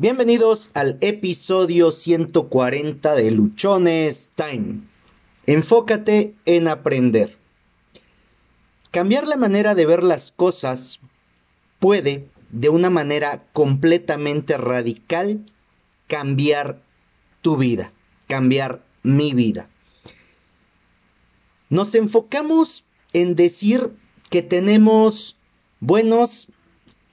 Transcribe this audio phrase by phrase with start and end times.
[0.00, 4.82] Bienvenidos al episodio 140 de Luchones Time.
[5.46, 7.36] Enfócate en aprender.
[8.92, 11.00] Cambiar la manera de ver las cosas
[11.80, 15.44] puede, de una manera completamente radical,
[16.06, 16.80] cambiar
[17.42, 17.92] tu vida,
[18.28, 19.68] cambiar mi vida.
[21.70, 23.90] Nos enfocamos en decir
[24.30, 25.36] que tenemos
[25.80, 26.46] buenos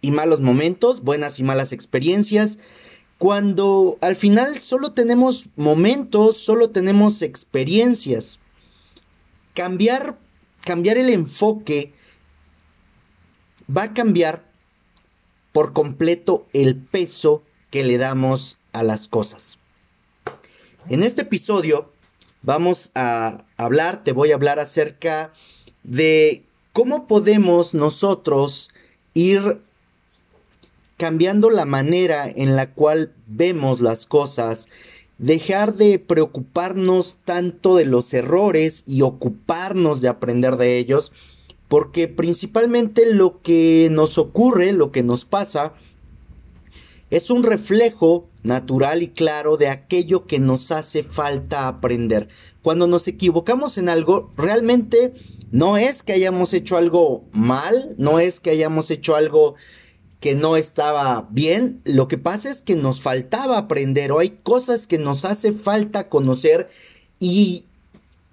[0.06, 2.60] y malos momentos, buenas y malas experiencias,
[3.18, 8.38] cuando al final solo tenemos momentos, solo tenemos experiencias.
[9.56, 10.20] Cambiar,
[10.64, 11.92] cambiar el enfoque
[13.76, 14.46] va a cambiar
[15.52, 17.42] por completo el peso
[17.72, 19.58] que le damos a las cosas.
[20.88, 21.92] En este episodio
[22.44, 25.34] vamos a hablar, te voy a hablar acerca
[25.82, 26.44] de
[26.74, 28.70] cómo podemos nosotros
[29.16, 29.65] ir
[30.98, 34.68] cambiando la manera en la cual vemos las cosas,
[35.18, 41.12] dejar de preocuparnos tanto de los errores y ocuparnos de aprender de ellos,
[41.68, 45.74] porque principalmente lo que nos ocurre, lo que nos pasa,
[47.10, 52.28] es un reflejo natural y claro de aquello que nos hace falta aprender.
[52.62, 55.14] Cuando nos equivocamos en algo, realmente
[55.52, 59.56] no es que hayamos hecho algo mal, no es que hayamos hecho algo
[60.20, 64.88] que no estaba bien, lo que pasa es que nos faltaba aprender o hay cosas
[64.88, 66.70] que nos hace falta conocer
[67.20, 67.66] y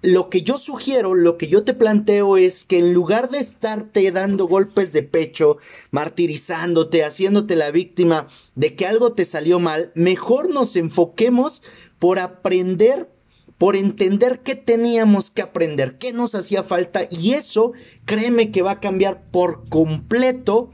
[0.03, 4.11] lo que yo sugiero, lo que yo te planteo es que en lugar de estarte
[4.11, 5.57] dando golpes de pecho,
[5.91, 11.63] martirizándote, haciéndote la víctima de que algo te salió mal, mejor nos enfoquemos
[11.99, 13.09] por aprender,
[13.57, 17.71] por entender qué teníamos que aprender, qué nos hacía falta y eso,
[18.03, 20.69] créeme que va a cambiar por completo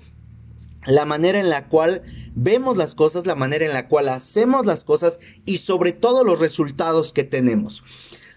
[0.85, 2.03] la manera en la cual
[2.35, 6.39] vemos las cosas, la manera en la cual hacemos las cosas y sobre todo los
[6.39, 7.83] resultados que tenemos.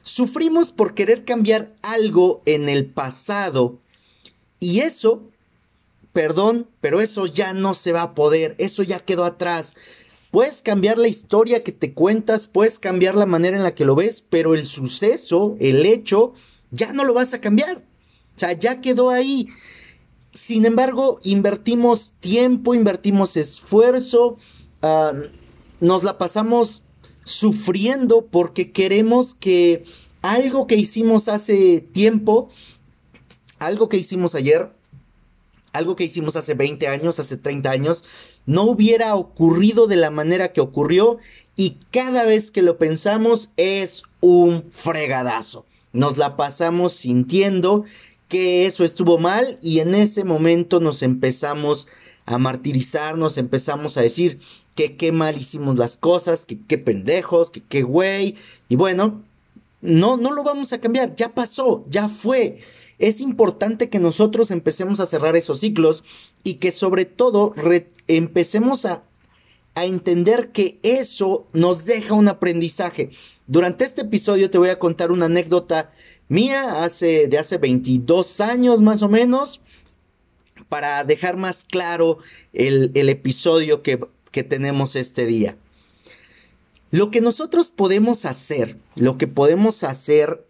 [0.03, 3.78] Sufrimos por querer cambiar algo en el pasado
[4.59, 5.22] y eso,
[6.12, 9.75] perdón, pero eso ya no se va a poder, eso ya quedó atrás.
[10.31, 13.95] Puedes cambiar la historia que te cuentas, puedes cambiar la manera en la que lo
[13.95, 16.33] ves, pero el suceso, el hecho,
[16.71, 17.83] ya no lo vas a cambiar.
[18.34, 19.49] O sea, ya quedó ahí.
[20.32, 24.38] Sin embargo, invertimos tiempo, invertimos esfuerzo,
[24.81, 25.12] ah,
[25.81, 26.82] nos la pasamos
[27.25, 29.84] sufriendo porque queremos que
[30.22, 32.48] algo que hicimos hace tiempo,
[33.59, 34.71] algo que hicimos ayer,
[35.72, 38.04] algo que hicimos hace 20 años, hace 30 años,
[38.47, 41.19] no hubiera ocurrido de la manera que ocurrió
[41.56, 45.66] y cada vez que lo pensamos es un fregadazo.
[45.92, 47.84] Nos la pasamos sintiendo
[48.32, 51.87] que eso estuvo mal y en ese momento nos empezamos
[52.25, 54.41] a martirizar, nos empezamos a decir
[54.75, 58.37] que qué mal hicimos las cosas, que qué pendejos, que qué güey.
[58.71, 59.21] Y bueno,
[59.82, 62.60] no, no lo vamos a cambiar, ya pasó, ya fue.
[62.98, 66.03] Es importante que nosotros empecemos a cerrar esos ciclos
[66.42, 67.54] y que sobre todo
[68.09, 69.03] empecemos a,
[69.75, 73.10] a entender que eso nos deja un aprendizaje.
[73.47, 75.92] Durante este episodio te voy a contar una anécdota
[76.32, 79.60] mía hace, de hace 22 años más o menos,
[80.69, 82.19] para dejar más claro
[82.53, 84.00] el, episodio que,
[84.31, 85.56] que tenemos este día.
[86.91, 90.44] Lo que nosotros podemos hacer, lo que podemos hacer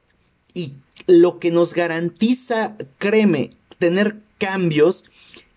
[0.55, 0.75] y
[1.07, 5.05] lo que nos garantiza, créeme, tener cambios,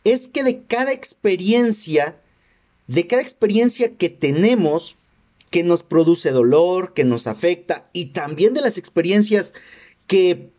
[0.03, 2.17] es que de cada experiencia,
[2.87, 4.97] de cada experiencia que tenemos,
[5.51, 9.53] que nos produce dolor, que nos afecta, y también de las experiencias
[10.07, 10.51] que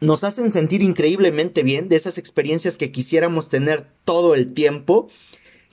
[0.00, 5.08] nos hacen sentir increíblemente bien, de esas experiencias que quisiéramos tener todo el tiempo.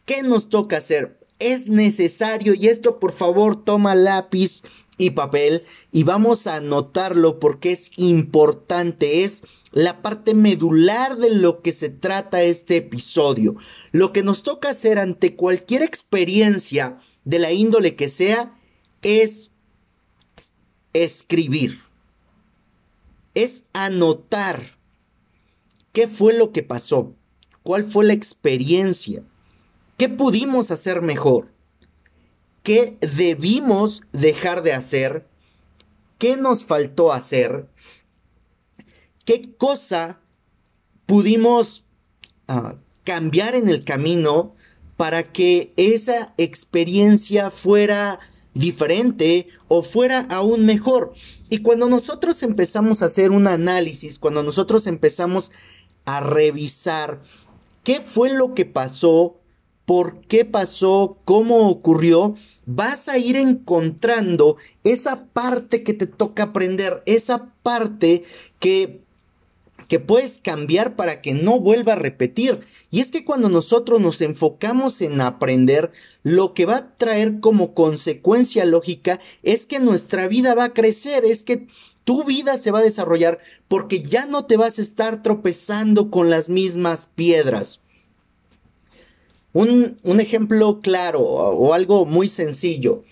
[0.05, 1.17] ¿Qué nos toca hacer?
[1.39, 4.63] Es necesario, y esto por favor toma lápiz
[4.97, 11.61] y papel y vamos a anotarlo porque es importante, es la parte medular de lo
[11.61, 13.55] que se trata este episodio.
[13.91, 18.57] Lo que nos toca hacer ante cualquier experiencia de la índole que sea
[19.03, 19.51] es
[20.93, 21.86] escribir
[23.37, 24.71] es anotar
[25.93, 27.13] qué fue lo que pasó,
[27.61, 29.21] cuál fue la experiencia,
[29.95, 31.51] qué pudimos hacer mejor,
[32.63, 35.27] qué debimos dejar de hacer,
[36.17, 37.67] qué nos faltó hacer,
[39.23, 40.19] qué cosa
[41.05, 41.85] pudimos
[42.47, 42.73] ah,
[43.03, 44.55] cambiar en el camino
[44.95, 48.19] para que esa experiencia fuera
[48.57, 51.13] diferente o fuera aún mejor.
[51.49, 55.51] Y cuando nosotros empezamos a hacer un análisis, cuando nosotros empezamos
[56.05, 57.21] a revisar
[57.83, 59.37] qué fue lo que pasó,
[59.85, 67.01] por qué pasó, cómo ocurrió, vas a ir encontrando esa parte que te toca aprender,
[67.05, 68.25] esa parte
[68.59, 69.06] que
[69.87, 72.59] que puedes cambiar para que no vuelva a repetir.
[72.91, 75.91] Y es que cuando nosotros nos enfocamos en aprender,
[76.23, 81.25] lo que va a traer como consecuencia lógica es que nuestra vida va a crecer,
[81.25, 81.67] es que
[82.07, 86.29] tu vida se va a desarrollar porque ya no te vas a estar tropezando con
[86.29, 87.81] las mismas piedras.
[89.51, 93.03] Un, ejemplo claro o, algo muy sencillo.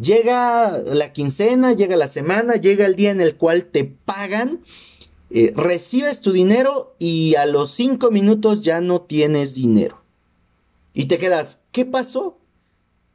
[0.00, 4.60] Llega la quincena, llega la semana, llega el día en el cual te pagan,
[5.30, 10.02] eh, recibes tu dinero y a los cinco minutos ya no tienes dinero.
[10.94, 12.38] Y te quedas, ¿qué pasó?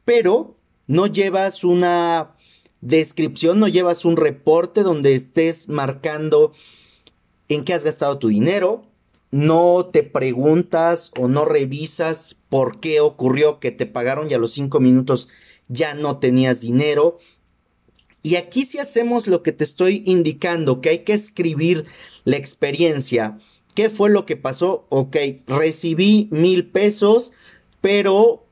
[0.04, 0.56] Pero
[0.86, 2.36] no llevas una
[2.80, 6.52] descripción, no llevas un reporte donde estés marcando
[7.48, 8.84] en qué has gastado tu dinero,
[9.30, 14.52] no te preguntas o no revisas por qué ocurrió que te pagaron y a los
[14.52, 15.28] cinco minutos
[15.68, 17.18] ya no tenías dinero.
[18.22, 21.86] Y aquí si hacemos lo que te estoy indicando, que hay que escribir
[22.24, 23.38] la experiencia.
[23.74, 24.86] ¿Qué fue lo que pasó?
[24.90, 25.16] Ok,
[25.46, 27.32] recibí mil pesos,
[27.80, 28.44] pero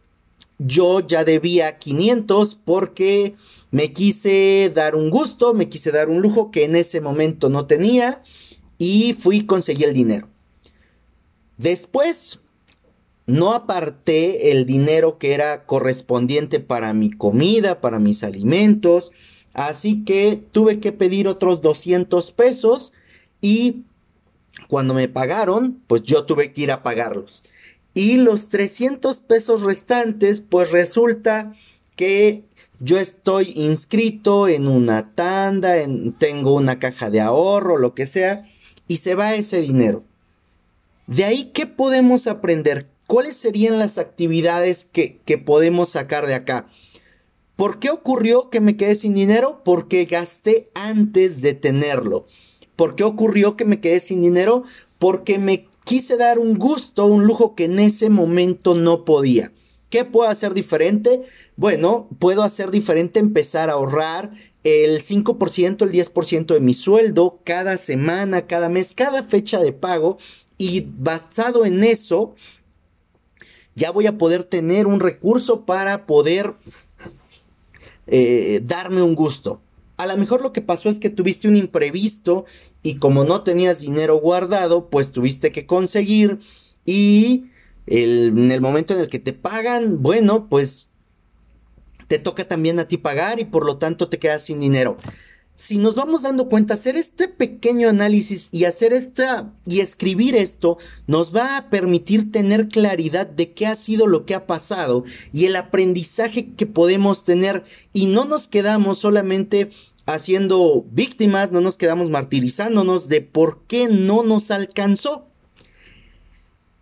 [0.59, 3.35] yo ya debía 500 porque
[3.71, 7.67] me quise dar un gusto, me quise dar un lujo que en ese momento no
[7.67, 8.23] tenía
[8.79, 10.29] y fui y conseguí el dinero.
[11.59, 12.41] Después,
[13.27, 19.13] no aparté el dinero que era correspondiente para mi comida, para mis alimentos.
[19.55, 22.93] Así que tuve que pedir otros 200 pesos
[23.41, 23.82] y
[24.69, 27.43] cuando me pagaron, pues yo tuve que ir a pagarlos.
[27.94, 31.55] Y los 300 pesos restantes, pues resulta
[31.97, 32.44] que
[32.79, 38.44] yo estoy inscrito en una tanda, en, tengo una caja de ahorro, lo que sea,
[38.87, 40.05] y se va ese dinero.
[41.06, 42.87] De ahí, ¿qué podemos aprender?
[43.06, 46.69] ¿Cuáles serían las actividades que, que podemos sacar de acá?
[47.61, 49.61] ¿Por qué ocurrió que me quedé sin dinero?
[49.67, 52.25] Porque gasté antes de tenerlo.
[52.75, 54.65] ¿Por qué ocurrió que me quedé sin dinero?
[54.99, 59.53] Porque me quise dar un gusto, un lujo que en ese momento no podía.
[59.91, 61.21] ¿Qué puedo hacer diferente?
[61.57, 64.31] Bueno, puedo hacer diferente empezar a ahorrar
[64.65, 70.17] el 5%, el 10% de mi sueldo cada semana, cada mes, cada fecha de pago
[70.57, 72.35] y basado en eso,
[73.75, 76.55] ya voy a poder tener un recurso para poder
[78.11, 79.62] eh, darme un gusto.
[79.97, 82.45] A lo mejor lo que pasó es que tuviste un imprevisto
[82.83, 86.41] y como no tenías dinero guardado, pues tuviste que conseguir
[86.85, 87.47] y
[87.87, 90.89] en el momento en el que te pagan, bueno, pues
[92.07, 94.97] te toca también a ti pagar y por lo tanto te quedas sin dinero
[95.61, 100.79] si nos vamos dando cuenta, hacer este pequeño análisis y hacer esta y escribir esto
[101.07, 105.05] nos va a permitir tener claridad de qué ha sido lo que ha pasado
[105.35, 109.69] y el aprendizaje que podemos tener y no nos quedamos solamente
[110.07, 115.27] haciendo víctimas, no nos quedamos martirizándonos de por qué no nos alcanzó.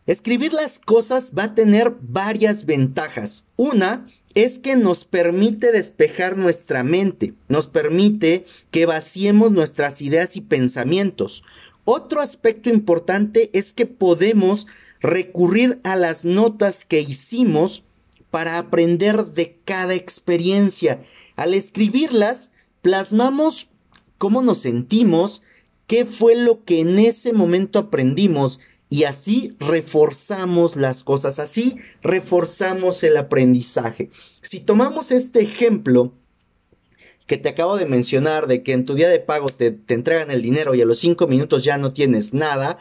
[0.07, 3.45] Escribir las cosas va a tener varias ventajas.
[3.57, 4.07] Una,
[4.45, 11.43] es que nos permite despejar nuestra mente, nos permite que vaciemos nuestras ideas y pensamientos.
[11.85, 14.69] Otro aspecto importante es que podemos
[15.01, 17.83] recurrir a las notas que hicimos
[18.31, 21.03] para aprender de cada experiencia.
[21.35, 23.69] Al escribirlas, plasmamos
[24.19, 25.43] cómo nos sentimos,
[25.89, 33.03] qué fue lo que en ese momento aprendimos y así reforzamos las cosas, así reforzamos
[33.03, 34.11] el aprendizaje.
[34.43, 36.13] Si tomamos este ejemplo
[37.27, 40.31] que te acabo de mencionar, de que en tu día de pago te, te entregan
[40.31, 42.79] el dinero y a los cinco minutos ya no tienes nada,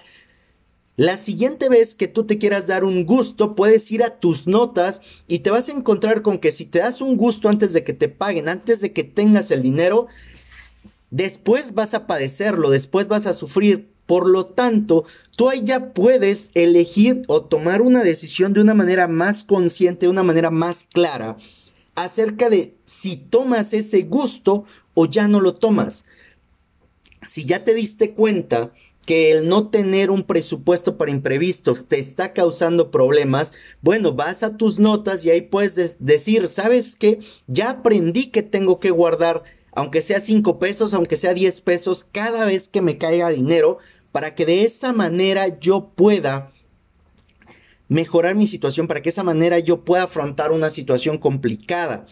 [0.98, 5.02] la siguiente vez que tú te quieras dar un gusto, puedes ir a tus notas
[5.28, 7.94] y te vas a encontrar con que si te das un gusto antes de que
[7.94, 10.08] te paguen, antes de que tengas el dinero,
[11.12, 16.50] después vas a padecerlo, después vas a sufrir por lo tanto, tú ahí ya puedes
[16.56, 21.38] elegir o tomar una decisión de una manera más consciente, de una manera más clara,
[21.94, 26.06] acerca de si tomas ese gusto o ya no lo tomas.
[27.28, 28.72] Si ya te diste cuenta
[29.06, 34.58] que el no tener un presupuesto para imprevistos te está causando problemas, bueno, vas a
[34.58, 37.20] tus notas y ahí puedes decir, ¿sabes qué?
[37.48, 42.44] Ya aprendí que tengo que guardar, aunque sea 5 pesos, aunque sea 10 pesos, cada
[42.46, 43.78] vez que me caiga dinero,
[44.18, 46.52] para que de esa manera yo pueda
[47.88, 52.08] mejorar mi situación, para que de esa manera yo pueda afrontar una situación complicada.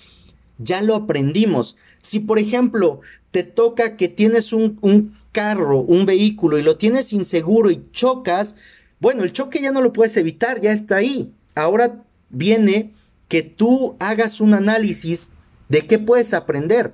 [0.59, 1.77] Ya lo aprendimos.
[2.03, 7.71] Si por ejemplo te toca que tienes un, carro, un vehículo y lo tienes inseguro
[7.71, 8.55] y chocas,
[8.99, 11.33] bueno, el choque ya no lo puedes evitar, ya está ahí.
[11.55, 12.93] Ahora viene
[13.29, 15.31] que tú hagas un análisis
[15.69, 16.93] de qué puedes aprender.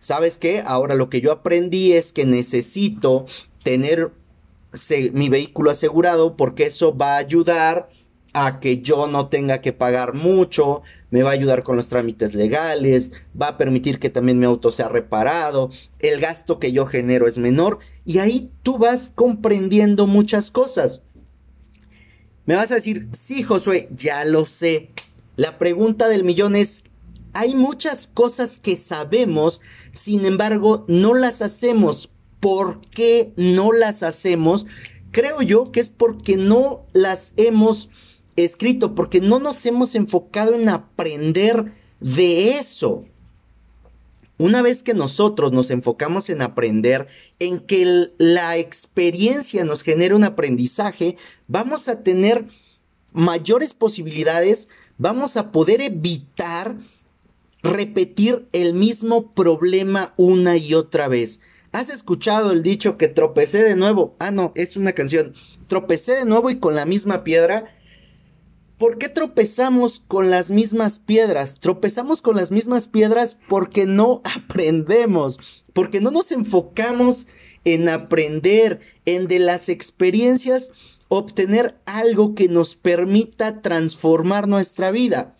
[0.00, 0.62] ¿Sabes qué?
[0.64, 3.26] Ahora lo que yo aprendí es que necesito
[3.62, 4.10] tener
[5.12, 7.88] mi vehículo asegurado porque eso va a ayudar
[8.32, 12.34] a que yo no tenga que pagar mucho, me va a ayudar con los trámites
[12.34, 17.26] legales, va a permitir que también mi auto sea reparado, el gasto que yo genero
[17.26, 21.02] es menor y ahí tú vas comprendiendo muchas cosas.
[22.46, 24.90] Me vas a decir, sí Josué, ya lo sé.
[25.36, 26.84] La pregunta del millón es,
[27.32, 29.60] hay muchas cosas que sabemos,
[29.92, 32.10] sin embargo no las hacemos.
[32.40, 34.66] ¿Por qué no las hacemos?
[35.10, 37.90] Creo yo que es porque no las hemos
[38.36, 43.04] escrito, porque no nos hemos enfocado en aprender de eso.
[44.38, 47.08] Una vez que nosotros nos enfocamos en aprender,
[47.38, 52.46] en que la experiencia nos genere un aprendizaje, vamos a tener
[53.12, 56.76] mayores posibilidades, vamos a poder evitar
[57.62, 61.40] repetir el mismo problema una y otra vez.
[61.72, 64.16] ¿Has escuchado el dicho que tropecé de nuevo?
[64.18, 65.34] Ah, no, es una canción.
[65.68, 67.70] Tropecé de nuevo y con la misma piedra
[68.80, 71.56] ¿Por qué tropezamos con las mismas piedras?
[71.60, 75.38] Tropezamos con las mismas piedras porque no aprendemos,
[75.74, 77.26] porque no nos enfocamos
[77.66, 80.72] en aprender, en de las experiencias
[81.08, 85.36] obtener algo que nos permita transformar nuestra vida.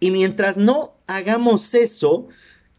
[0.00, 2.28] Y mientras no hagamos eso,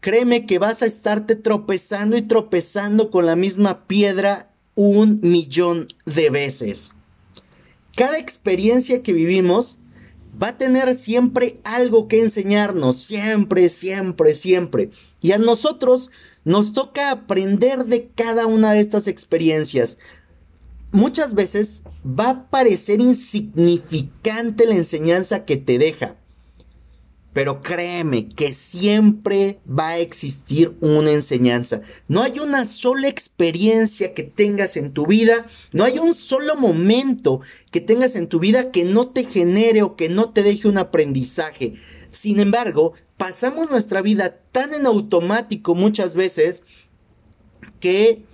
[0.00, 6.30] créeme que vas a estarte tropezando y tropezando con la misma piedra un millón de
[6.30, 6.94] veces
[8.00, 9.78] cada experiencia que vivimos
[10.42, 14.90] va a tener siempre algo que enseñarnos, siempre, siempre, siempre.
[15.20, 16.10] Y a nosotros
[16.44, 19.98] nos toca aprender de cada una de estas experiencias.
[20.92, 26.16] Muchas veces va a parecer insignificante la enseñanza que te deja,
[27.32, 31.82] pero créeme que siempre va a existir una enseñanza.
[32.08, 37.40] No hay una sola experiencia que tengas en tu vida, no hay un solo momento
[37.70, 40.78] que tengas en tu vida que no te genere o que no te deje un
[40.78, 41.74] aprendizaje.
[42.10, 46.64] Sin embargo, pasamos nuestra vida tan en automático muchas veces
[47.78, 48.24] que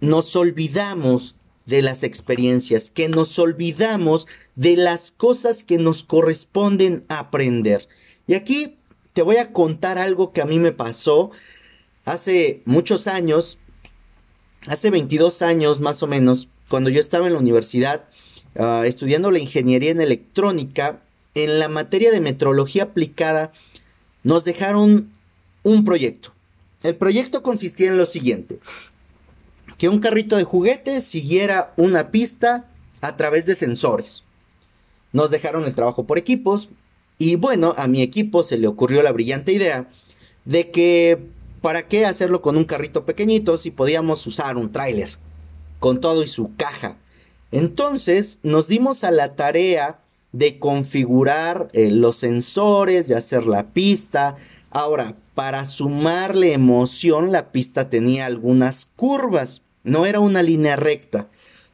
[0.00, 1.36] nos olvidamos
[1.66, 7.88] de las experiencias, que nos olvidamos de las cosas que nos corresponden aprender.
[8.26, 8.76] Y aquí
[9.12, 11.30] te voy a contar algo que a mí me pasó
[12.04, 13.58] hace muchos años,
[14.66, 18.04] hace 22 años más o menos, cuando yo estaba en la universidad
[18.58, 21.02] ah, estudiando la ingeniería en electrónica,
[21.34, 23.52] en la materia de metrología aplicada,
[24.22, 25.10] nos dejaron
[25.62, 26.32] un proyecto.
[26.82, 28.58] El proyecto consistía en lo siguiente,
[29.78, 32.66] que un carrito de juguetes siguiera una pista
[33.00, 34.24] a través de sensores
[35.14, 36.68] nos dejaron el trabajo por equipos
[37.18, 39.88] y bueno, a mi equipo se le ocurrió la brillante idea
[40.44, 41.18] de que
[41.62, 45.16] para qué hacerlo con un carrito pequeñito si podíamos usar un tráiler
[45.78, 46.96] con todo y su caja.
[47.52, 50.00] Entonces nos dimos a la tarea
[50.32, 54.36] de configurar eh, los sensores, de hacer la pista.
[54.70, 61.28] Ahora, para sumarle emoción, la pista tenía algunas curvas, no era una línea recta.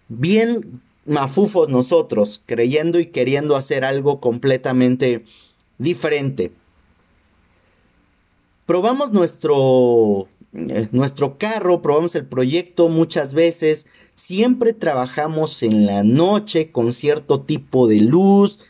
[0.09, 5.25] Bien mafufos nosotros, creyendo y queriendo hacer algo completamente
[5.79, 6.53] diferente.
[8.67, 16.71] Probamos nuestro, eh, nuestro carro, probamos el proyecto muchas veces, siempre trabajamos en la noche
[16.71, 18.61] con cierto tipo de luz,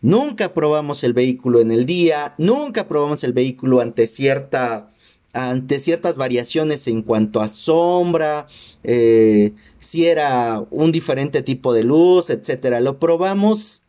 [0.00, 4.92] nunca probamos el vehículo en el día, nunca probamos el vehículo ante cierta
[5.36, 8.46] ante ciertas variaciones en cuanto a sombra,
[8.84, 9.52] eh,
[9.86, 12.80] si era un diferente tipo de luz, etcétera.
[12.80, 13.82] Lo probamos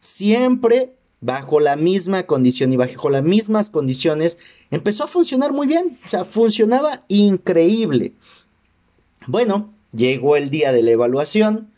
[0.00, 4.38] siempre bajo la misma condición y bajo las mismas condiciones.
[4.70, 8.12] Empezó a funcionar muy bien, o sea, funcionaba increíble.
[9.26, 11.72] Bueno, llegó el día de la evaluación.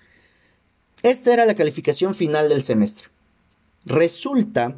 [1.02, 3.08] Esta era la calificación final del semestre.
[3.86, 4.76] Resulta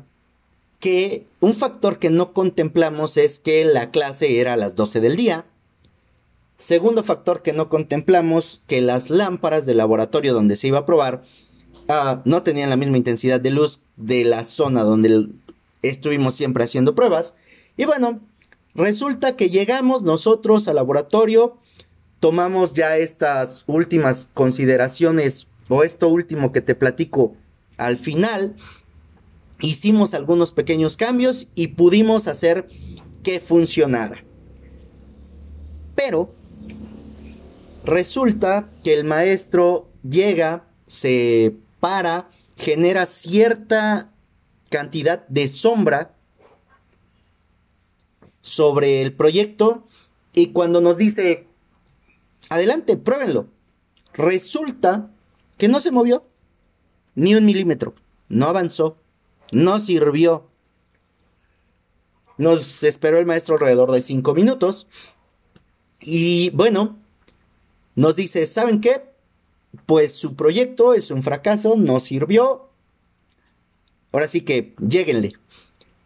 [0.78, 5.16] que un factor que no contemplamos es que la clase era a las 12 del
[5.16, 5.46] día.
[6.56, 11.22] Segundo factor que no contemplamos, que las lámparas del laboratorio donde se iba a probar
[11.88, 15.28] ah, no tenían la misma intensidad de luz de la zona donde
[15.82, 17.34] estuvimos siempre haciendo pruebas.
[17.76, 18.20] Y bueno,
[18.74, 21.58] resulta que llegamos nosotros al laboratorio,
[22.20, 27.34] tomamos ya estas últimas consideraciones o esto último que te platico
[27.76, 28.54] al final
[29.60, 32.68] hicimos algunos pequeños cambios y pudimos hacer
[33.22, 34.24] que funcionara.
[35.94, 36.34] Pero
[37.84, 44.10] resulta que el maestro llega, se para genera cierta
[44.70, 46.14] cantidad de sombra
[48.40, 49.86] sobre el proyecto
[50.32, 51.46] y cuando nos dice,
[52.48, 53.46] adelante, pruébenlo,
[54.12, 55.10] resulta
[55.58, 56.24] que no se movió
[57.14, 57.94] ni un milímetro,
[58.28, 58.96] no avanzó,
[59.52, 60.48] no sirvió.
[62.36, 64.88] Nos esperó el maestro alrededor de cinco minutos
[66.00, 66.98] y bueno,
[67.94, 69.02] nos dice, ¿saben qué?
[69.86, 72.68] Pues su proyecto es un fracaso, no sirvió.
[74.12, 75.34] Ahora sí que, lléguenle.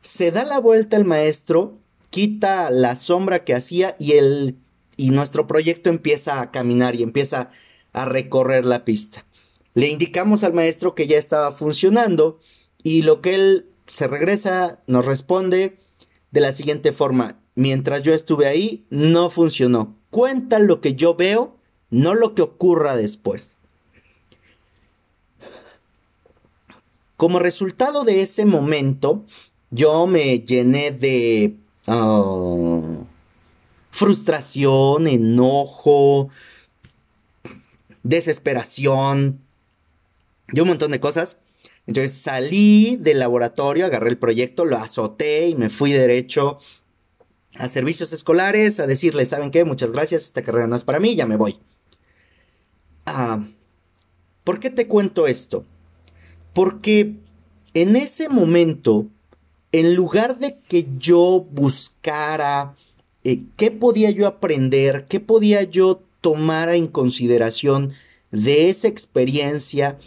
[0.03, 1.79] Se da la vuelta el maestro,
[2.11, 4.57] quita la sombra que hacía y el
[4.99, 7.51] y nuestro proyecto empieza a caminar y empieza
[7.93, 9.25] a recorrer la pista.
[9.73, 12.41] Le indicamos al maestro que ya estaba funcionando
[12.83, 15.79] y lo que él se regresa nos responde
[16.33, 17.39] de la siguiente forma.
[17.55, 19.97] Mientras yo estuve ahí, no funcionó.
[20.11, 21.58] Cuenta lo que yo veo,
[21.91, 23.51] no lo que ocurra después.
[27.17, 29.25] Como resultado de ese momento,
[29.71, 33.05] yo me llené de ah,
[33.91, 36.31] frustración, enojo,
[38.05, 39.41] desesperación,
[40.53, 41.39] de un montón de cosas.
[41.87, 46.59] Entonces salí del laboratorio, agarré el proyecto, lo azoté y me fui derecho
[47.57, 49.65] a servicios escolares a decirles, ¿saben qué?
[49.65, 51.59] Muchas gracias, esta carrera no es para mí, ya me voy.
[53.11, 53.43] Ah,
[54.45, 55.65] ¿Por qué te cuento esto?
[56.53, 57.15] Porque
[57.73, 59.07] en ese momento,
[59.73, 62.77] en lugar de que yo buscara
[63.25, 67.95] eh, qué podía yo aprender, qué podía yo tomar en consideración
[68.31, 69.99] de esa experiencia,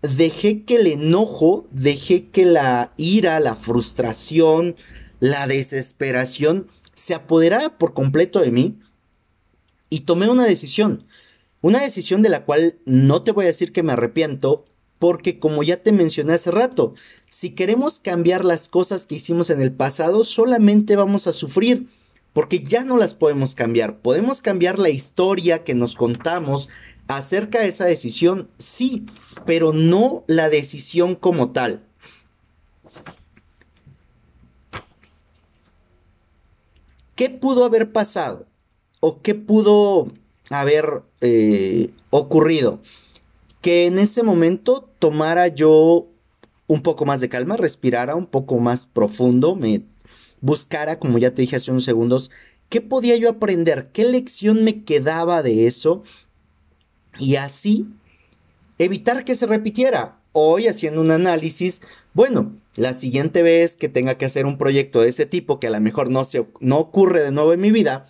[0.00, 4.76] dejé que el enojo, dejé que la ira, la frustración,
[5.20, 8.78] la desesperación se apoderara por completo de mí
[9.90, 11.05] y tomé una decisión.
[11.66, 14.66] Una decisión de la cual no te voy a decir que me arrepiento,
[15.00, 16.94] porque como ya te mencioné hace rato,
[17.28, 21.88] si queremos cambiar las cosas que hicimos en el pasado, solamente vamos a sufrir,
[22.32, 23.98] porque ya no las podemos cambiar.
[23.98, 26.68] Podemos cambiar la historia que nos contamos
[27.08, 29.04] acerca de esa decisión, sí,
[29.44, 31.82] pero no la decisión como tal.
[37.16, 38.46] ¿Qué pudo haber pasado?
[39.00, 40.12] ¿O qué pudo
[40.50, 42.80] haber eh, ocurrido?
[43.66, 46.06] que en ese momento tomara yo
[46.68, 49.82] un poco más de calma, respirara un poco más profundo, me
[50.40, 52.30] buscara, como ya te dije hace unos segundos,
[52.68, 56.04] qué podía yo aprender, qué lección me quedaba de eso
[57.18, 57.88] y así
[58.78, 60.20] evitar que se repitiera.
[60.30, 61.82] Hoy haciendo un análisis,
[62.14, 65.70] bueno, la siguiente vez que tenga que hacer un proyecto de ese tipo, que a
[65.70, 68.06] lo mejor no, se, no ocurre de nuevo en mi vida,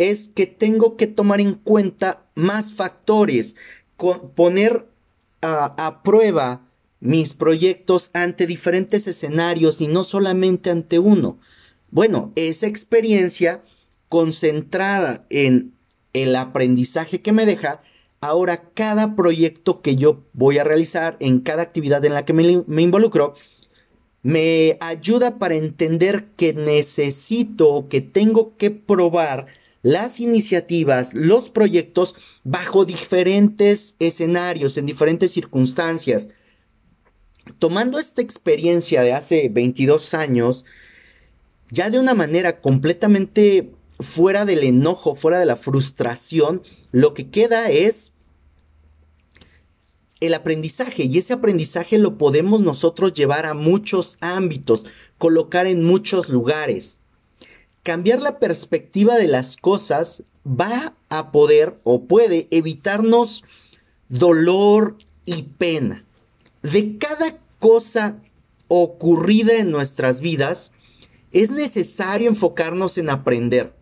[0.00, 3.54] es que tengo que tomar en cuenta más factores,
[4.34, 4.86] poner
[5.42, 6.62] a, prueba
[7.00, 11.38] mis proyectos ante diferentes escenarios y no solamente ante uno.
[11.90, 13.62] Bueno, esa experiencia
[14.08, 15.74] concentrada en
[16.14, 17.82] el aprendizaje que me deja,
[18.22, 22.64] ahora cada proyecto que yo voy a realizar, en cada actividad en la que me,
[22.66, 23.34] me involucro,
[24.22, 32.14] me ayuda para entender que necesito, que tengo que probar las iniciativas, los proyectos
[32.44, 36.28] bajo diferentes escenarios, en diferentes circunstancias.
[37.58, 40.64] Tomando esta experiencia de hace 22 años,
[41.70, 46.62] ya de una manera completamente fuera del enojo, fuera de la frustración,
[46.92, 48.12] lo que queda es
[50.20, 54.84] el aprendizaje y ese aprendizaje lo podemos nosotros llevar a muchos ámbitos,
[55.16, 56.99] colocar en muchos lugares
[57.82, 63.44] cambiar la perspectiva de las cosas va a poder o puede evitarnos
[64.08, 66.04] dolor y pena.
[66.62, 68.16] De cada cosa
[68.68, 70.72] ocurrida en nuestras vidas,
[71.32, 73.72] es necesario enfocarnos en aprender.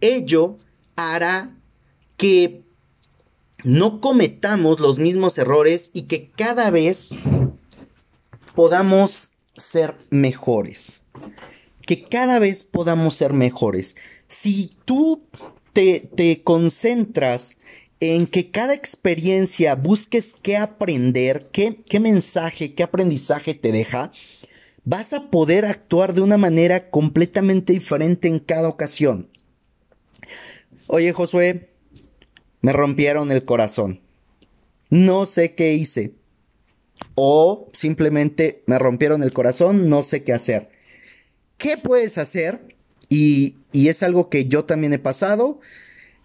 [0.00, 0.56] Ello
[0.96, 1.54] hará
[2.16, 2.62] que
[3.64, 7.10] no cometamos los mismos errores y que cada vez
[8.54, 11.02] podamos ser mejores
[11.88, 13.96] que cada vez podamos ser mejores.
[14.26, 15.22] Si tú
[15.72, 17.56] te, concentras
[17.98, 24.12] en que cada experiencia busques qué aprender, qué, qué mensaje, qué aprendizaje te deja,
[24.84, 29.30] vas a poder actuar de una manera completamente diferente en cada ocasión.
[30.88, 31.70] Oye, Josué,
[32.60, 34.02] me rompieron el corazón.
[34.90, 36.12] No sé qué hice.
[37.14, 40.76] O simplemente me rompieron el corazón, no sé qué hacer.
[41.58, 42.76] ¿Qué puedes hacer?
[43.08, 45.60] Y, es algo que yo también he pasado.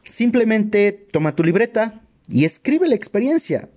[0.03, 3.69] Simplemente toma tu libreta y escribe la experiencia.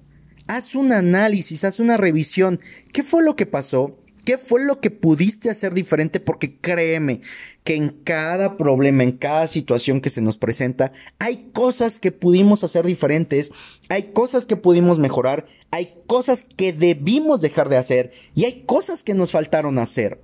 [0.49, 2.61] haz un análisis, haz una revisión.
[2.93, 3.99] ¿Qué fue lo que pasó?
[4.27, 6.21] ¿Qué fue lo que pudiste hacer diferente?
[6.21, 7.23] Porque créeme
[7.65, 12.65] que en cada problema, en cada situación que se nos presenta, hay cosas que pudimos
[12.65, 13.51] hacer diferentes,
[13.89, 19.03] hay cosas que pudimos mejorar, hay cosas que debimos dejar de hacer y hay cosas
[19.03, 20.21] que nos faltaron hacer.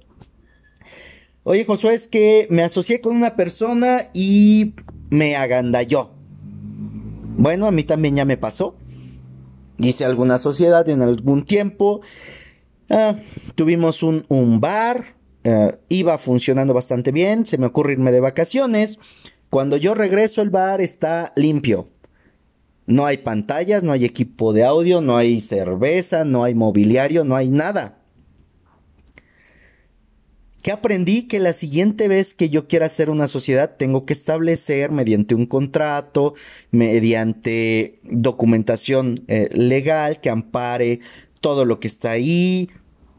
[1.45, 4.75] Oye, Josué, es que me asocié con una persona y
[5.11, 6.11] me agandalló.
[7.37, 8.77] Bueno, a mí también ya me pasó.
[9.79, 12.03] Hice alguna sociedad en algún tiempo
[12.95, 13.17] Ah,
[13.55, 18.99] tuvimos un, bar, eh, iba funcionando bastante bien, se me ocurre irme de vacaciones.
[19.49, 21.87] Cuando yo regreso el bar está limpio.
[22.85, 27.35] No hay pantallas, no hay equipo de audio, no hay cerveza, no hay mobiliario, no
[27.35, 28.02] hay nada.
[30.63, 31.23] ¿Qué aprendí?
[31.23, 35.47] Que la siguiente vez que yo quiera hacer una sociedad tengo que establecer mediante un
[35.47, 36.35] contrato,
[36.71, 41.01] mediante documentación eh, legal que ampare
[41.41, 42.71] todo lo que está ahí,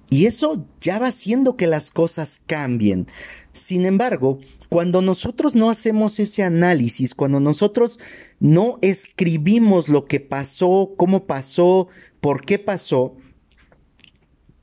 [0.09, 3.07] y eso ya va haciendo que las cosas cambien.
[3.51, 7.99] Sin embargo, cuando nosotros no hacemos ese análisis, cuando nosotros
[8.39, 11.87] no escribimos lo que pasó, cómo pasó,
[12.21, 13.17] por qué pasó,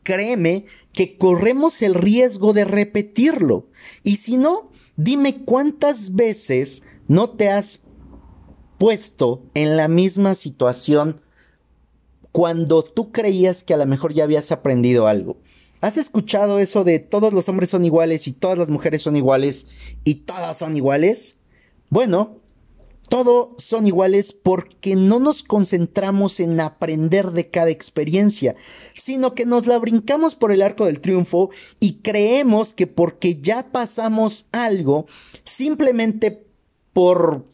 [0.03, 3.69] créeme que corremos el riesgo de repetirlo.
[4.03, 7.83] Y si no, dime cuántas veces no te has
[8.79, 11.21] puesto en la misma situación
[12.33, 15.39] cuando tú creías que a lo mejor ya habías aprendido algo.
[15.81, 19.69] ¿Has escuchado eso de todos los hombres son iguales y todas las mujeres son iguales
[20.05, 21.39] y todas son iguales?
[21.89, 22.40] Bueno,
[23.11, 28.55] todos son iguales porque no nos concentramos en aprender de cada experiencia,
[28.95, 33.73] sino que nos la brincamos por el arco del triunfo y creemos que porque ya
[33.73, 35.07] pasamos algo,
[35.43, 36.47] simplemente
[36.93, 37.45] por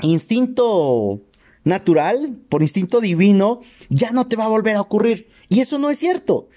[0.00, 1.20] instinto
[1.64, 5.28] natural, por instinto divino, ya no te va a volver a ocurrir.
[5.50, 6.48] Y eso no es cierto.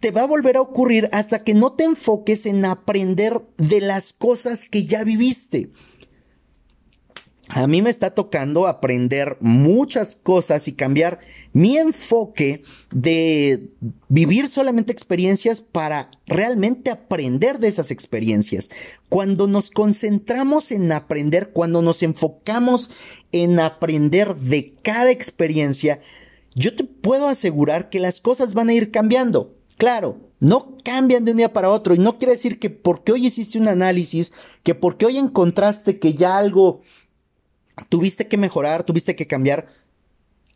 [0.00, 4.14] Te va a volver a ocurrir hasta que no te enfoques en aprender de las
[4.14, 5.70] cosas que ya viviste
[7.54, 11.20] a mí me está tocando aprender muchas cosas y cambiar
[11.52, 13.68] mi enfoque de
[14.08, 18.70] vivir solamente experiencias para realmente aprender de esas experiencias.
[19.10, 22.90] Cuando nos concentramos en aprender, cuando nos enfocamos
[23.32, 26.00] en aprender de cada experiencia,
[26.54, 29.54] yo te puedo asegurar que las cosas van a ir cambiando.
[29.76, 33.26] Claro, no cambian de un día para otro y no quiere decir que porque hoy
[33.26, 36.80] hiciste un análisis, que porque hoy encontraste que ya algo
[37.88, 39.68] tuviste que mejorar, tuviste que cambiar,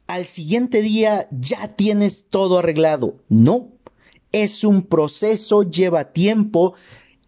[0.07, 3.17] al siguiente día ya tienes todo arreglado.
[3.29, 3.69] No,
[4.33, 6.75] es un proceso, lleva tiempo.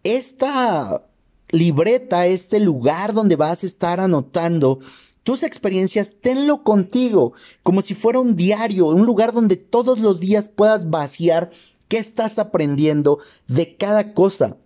[0.03, 1.05] Esta
[1.49, 4.79] libreta, este lugar donde vas a estar anotando
[5.23, 10.47] tus experiencias, tenlo contigo, como si fuera un diario, un lugar donde todos los días
[10.47, 11.51] puedas vaciar
[11.87, 14.57] qué estás aprendiendo de cada cosa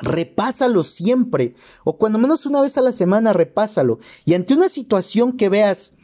[0.00, 3.98] repásalo siempre, o cuando menos una vez a la semana, repásalo.
[4.24, 5.96] Y ante una situación que veas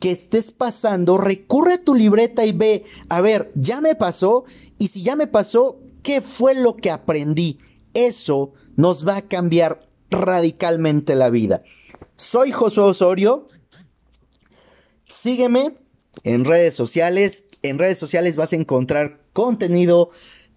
[0.00, 4.44] que estés pasando, recurre a tu libreta y ve, a ver, ya me pasó,
[4.78, 7.58] y si ya me pasó, ¿qué fue lo que aprendí?
[7.94, 11.62] Eso nos va a cambiar radicalmente la vida.
[12.16, 13.46] Soy Josué Osorio.
[15.08, 15.76] Sígueme
[16.24, 17.46] en redes sociales.
[17.62, 20.10] En redes sociales vas a encontrar contenido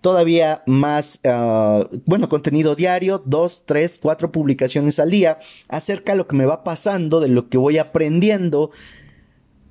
[0.05, 6.27] todavía más, ah, bueno, contenido diario, dos, tres, cuatro publicaciones al día, acerca de lo
[6.27, 8.69] que me va pasando, de lo que voy aprendiendo,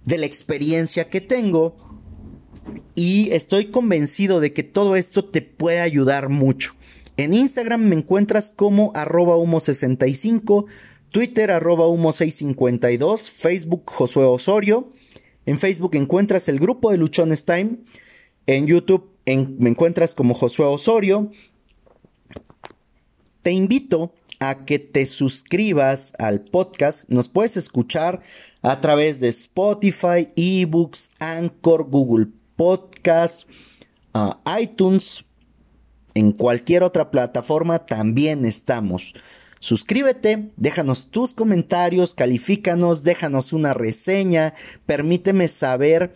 [0.03, 1.77] de la experiencia que tengo.
[2.97, 6.75] Y estoy convencido de que todo esto te puede ayudar mucho.
[7.16, 10.64] En Instagram me encuentras como arroba humo65,
[11.12, 14.90] Twitter arroba humo652, Facebook Josué Osorio.
[15.47, 17.77] En Facebook encuentras el grupo de Luchones Time.
[18.49, 21.31] En YouTube me encuentras como Josué Osorio.
[23.43, 27.09] Te invito a que te suscribas al podcast.
[27.09, 28.21] Nos puedes escuchar
[28.63, 33.49] a través de Spotify, eBooks, Anchor, Google Podcast,
[34.13, 35.25] ah, iTunes.
[36.15, 39.15] En cualquier otra plataforma también estamos.
[39.59, 46.15] Suscríbete, déjanos tus comentarios, califícanos, déjanos una reseña, permíteme saber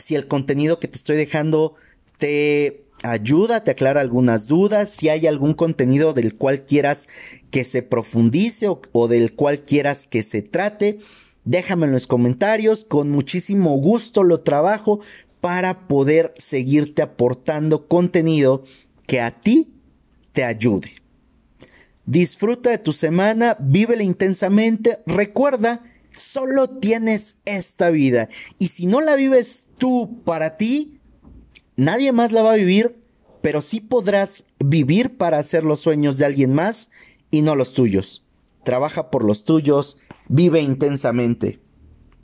[0.00, 1.74] si el contenido que te estoy dejando
[2.18, 7.08] te ayuda, te aclara algunas dudas, si hay algún contenido del cual quieras
[7.50, 10.98] que se profundice o, del cual quieras que se trate,
[11.44, 15.00] déjame en los comentarios, con muchísimo gusto lo trabajo
[15.40, 18.64] para poder seguirte aportando contenido
[19.06, 19.74] que a ti
[20.32, 20.92] te ayude.
[22.06, 25.82] Disfruta de tu semana, vívela intensamente, recuerda
[26.16, 28.30] Solo tienes esta vida.
[28.58, 30.98] Y si no la vives tú para ti,
[31.76, 32.96] nadie más la va a vivir,
[33.42, 36.90] pero sí podrás vivir para hacer los sueños de alguien más
[37.30, 38.24] y no los tuyos.
[38.64, 41.60] Trabaja por los tuyos, vive intensamente.